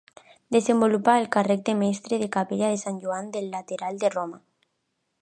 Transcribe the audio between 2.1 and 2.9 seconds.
de capella de